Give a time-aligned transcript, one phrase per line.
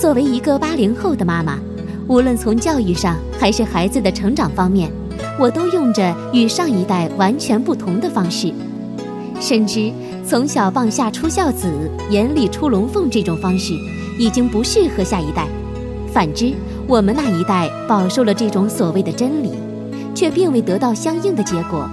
[0.00, 1.58] 作为一个八零后的妈妈，
[2.08, 4.90] 无论从教育上还是孩子的成长方面，
[5.38, 8.50] 我都用着与上一代完全不同的方式。
[9.38, 9.92] 深知
[10.26, 11.70] 从小棒下出孝子，
[12.08, 13.74] 眼里出龙凤这种方式
[14.18, 15.46] 已经不适合下一代。
[16.10, 16.54] 反之，
[16.86, 19.50] 我们那一代饱受了这种所谓的真理，
[20.14, 21.86] 却并未得到相应的结果，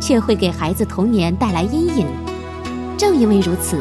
[0.00, 2.06] 却会给孩子童年带来阴影。
[2.96, 3.76] 正因为如此，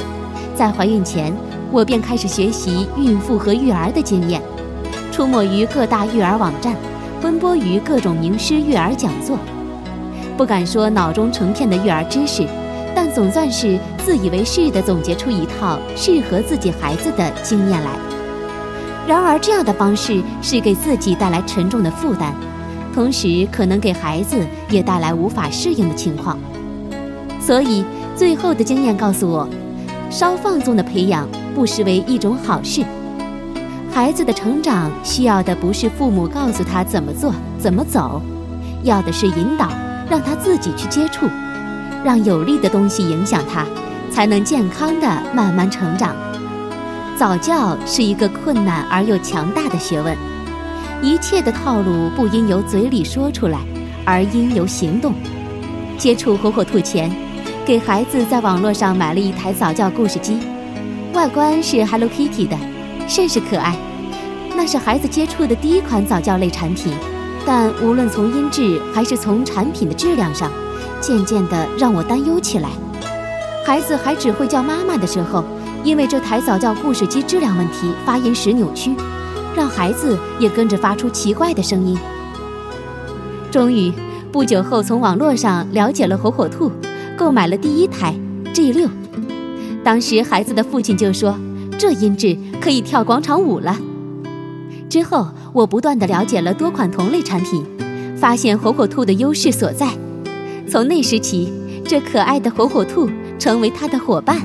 [0.54, 1.34] 在怀孕前。
[1.71, 4.41] 我便开始学习孕妇和育儿的经验，
[5.11, 6.75] 出没于各大育儿网站，
[7.21, 9.37] 奔波于各种名师育儿讲座。
[10.36, 12.47] 不敢说脑中成片的育儿知识，
[12.96, 17.91] 但总算是自以为是地总结出一套适合自己孩子的经验来。
[19.07, 22.33] 然而，这样的方式是给自己带来沉重的负担，
[22.93, 24.38] 同时可能给孩子
[24.69, 26.38] 也带来无法适应的情况。
[27.39, 27.83] 所以，
[28.15, 29.49] 最后的经验告诉我，
[30.09, 31.27] 稍放纵的培养。
[31.55, 32.86] 不失为一种好事。
[33.91, 38.21] 孩子的成长需要的不是父母告诉他怎么做、怎么走，
[38.83, 39.67] 要的是引导，
[40.09, 41.25] 让他自己去接触，
[42.05, 43.66] 让有利的东西影响他，
[44.09, 46.16] 才能健康的慢慢成长。
[47.17, 50.16] 早教是一个困难而又强大的学问，
[51.01, 53.59] 一切的套路不应由嘴里说出来，
[54.05, 55.13] 而应由行动。
[55.97, 57.11] 接触火火兔前，
[57.65, 60.39] 给孩子在网络上买了一台早教故事机。
[61.13, 62.57] 外观是 Hello Kitty 的，
[63.07, 63.75] 甚是可爱。
[64.55, 66.93] 那是孩子接触的第一款早教类产品，
[67.45, 70.51] 但无论从音质还是从产品的质量上，
[70.99, 72.69] 渐渐的让我担忧起来。
[73.66, 75.44] 孩子还只会叫妈妈的时候，
[75.83, 78.95] 因为这台早教故事机质量问题，发音时扭曲，
[79.55, 81.97] 让孩子也跟着发出奇怪的声音。
[83.51, 83.94] 终于，
[84.31, 86.71] 不久后从网络上了解了火火兔，
[87.20, 88.16] 购买了第一台
[88.53, 88.88] G 六。
[89.84, 91.38] 当时孩子的父亲就说
[91.78, 93.78] ：“这音质可以跳广场舞了。”
[94.89, 97.62] 之后我不断的了解了多款同类产品，
[98.16, 99.90] 发现火火兔的优势所在。
[100.66, 101.52] 从那时起，
[101.84, 104.40] 这可爱的火火兔成为他的伙伴。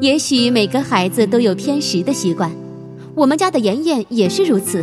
[0.00, 2.50] 也许每个孩子都有偏食的习惯，
[3.14, 4.82] 我们家的妍妍也是如此。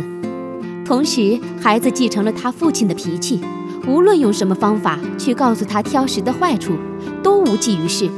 [0.84, 3.40] 同时，孩子继承了他父亲的脾气，
[3.86, 6.74] 无论用什么方法去告诉他挑食的坏处，
[7.22, 8.08] 都无济于事。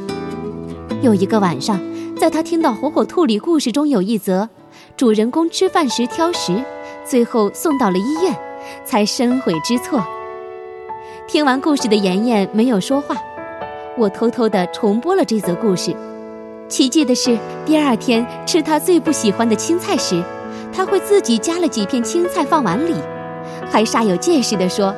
[1.00, 1.80] 有一个晚上，
[2.18, 4.48] 在他听到《火火兔》里故事中有一则，
[4.96, 6.52] 主人公吃饭时挑食，
[7.04, 8.34] 最后送到了医院，
[8.84, 10.04] 才深悔知错。
[11.26, 13.16] 听完故事的妍妍没有说话，
[13.96, 15.96] 我偷偷地重播了这则故事。
[16.68, 20.22] 奇迹的是，第二天吃他最不喜欢的青菜时，
[20.72, 22.94] 他会自己夹了几片青菜放碗里，
[23.70, 24.94] 还煞有介事地说：“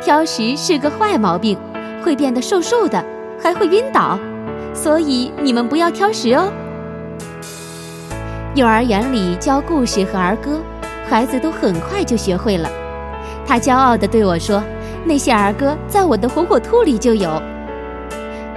[0.00, 1.58] 挑食是个坏毛病，
[2.04, 3.04] 会变得瘦瘦的，
[3.42, 4.18] 还会晕倒。”
[4.74, 6.52] 所以你们不要挑食哦。
[8.54, 10.60] 幼儿园里教故事和儿歌，
[11.08, 12.68] 孩子都很快就学会了。
[13.46, 14.62] 他骄傲地对我说
[15.04, 17.40] ：“那些儿歌在我的火火兔里就有。”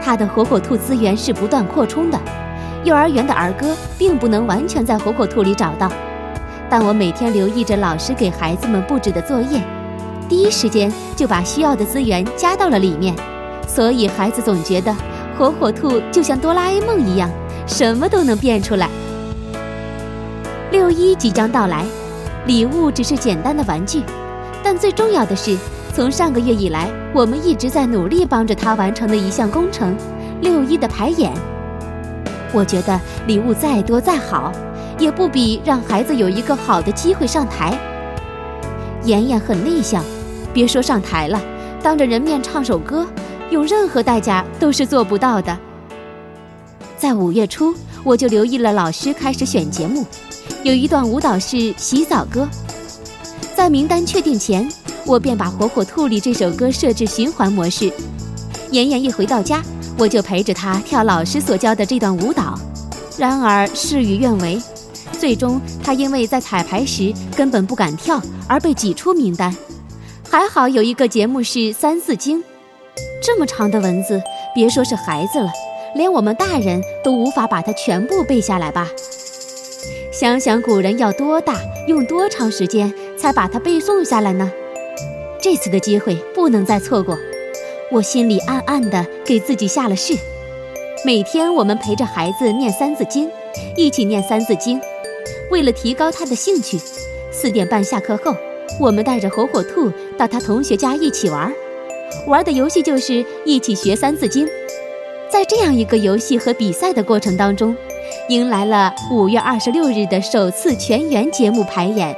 [0.02, 2.20] 他的火火兔资源是不断扩充的，
[2.84, 5.92] 幼儿园的儿歌并不能完全在火火兔里找到。
[6.70, 9.62] 但我每天留意着老师给孩子们布置的作业，
[10.30, 13.16] 第一时间就把需要的资源加到了里面，
[13.68, 14.94] 所以孩子总觉得。
[15.38, 17.30] 火火兔就像哆啦 A 梦一样，
[17.68, 18.90] 什么都能变出来。
[20.72, 21.86] 六一即将到来，
[22.48, 24.02] 礼物只是简单的玩具，
[24.64, 25.56] 但最重要的是，
[25.94, 29.96] 从上个月以来，我们一直在努力帮着他完成的一项工程——
[30.42, 31.32] 六一的排演。
[32.52, 34.52] 我觉得礼物再多再好，
[34.98, 37.78] 也不比让孩子有一个好的机会上台。
[39.04, 40.04] 妍妍很内向，
[40.58, 41.40] 别说上台了，
[41.84, 43.06] 当着人面唱首歌。
[43.52, 45.56] 用任何代价都是做不到的。
[46.98, 50.04] 在五月初，我就留意了老师开始选节目，
[50.64, 52.50] 有一段舞蹈是洗澡歌。
[53.56, 54.68] 在名单确定前，
[55.06, 57.94] 我便把《火火兔》里这首歌设置循环模式。
[58.72, 59.62] 妍妍一回到家，
[59.96, 62.60] 我就陪着她跳老师所教的这段舞蹈。
[63.16, 64.60] 然而事与愿违，
[65.20, 69.56] 最终她因为在彩排时根本不敢跳而被挤出名单。
[70.30, 72.40] 还好有一个节目是《三字经》。
[73.24, 74.22] 这么长的文字，
[74.54, 75.50] 别说是孩子了，
[75.96, 78.90] 连我们大人都无法把它全部背下来吧？
[80.12, 81.56] 想想古人要多大，
[81.88, 84.52] 用多长时间才把它背诵下来呢？
[85.42, 87.18] 这次的机会不能再错过。
[87.90, 90.14] 我心里暗暗的给自己下了誓：
[91.06, 93.28] 每天我们陪着孩子念《三字经》，
[93.78, 94.78] 一起念《三字经》。
[95.50, 96.78] 为了提高他的兴趣，
[97.32, 98.36] 四点半下课后，
[98.80, 101.52] 我们带着火火兔到他同学家一起玩。
[102.26, 104.46] 玩的游戏就是一起学《三字经》，
[105.30, 107.76] 在这样一个游戏和比赛的过程当中，
[108.30, 112.16] 迎来了五月二十六日的首次全员节目排演。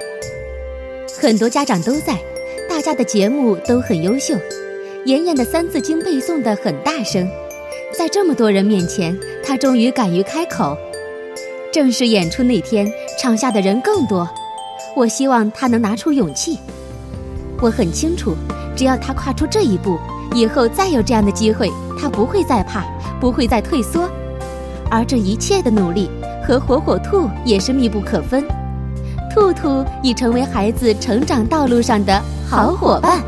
[1.20, 2.18] 很多家长都在，
[2.70, 4.36] 大家的节目都很优秀。
[5.06, 7.28] 妍妍的《三字经》背诵的很大声，
[7.92, 10.78] 在这么多人面前，她终于敢于开口。
[11.72, 14.30] 正式演出那天，场下的人更多。
[14.96, 16.58] 我希望他能拿出勇气。
[17.62, 18.36] 我很清楚，
[18.76, 19.98] 只要他跨出这一步，
[20.34, 22.84] 以后再有这样的机会，他不会再怕，
[23.20, 24.10] 不会再退缩。
[24.90, 26.10] 而这一切的努力
[26.46, 28.44] 和火火兔也是密不可分。
[29.34, 33.22] 兔兔已成为孩子成长道路上的好伙伴。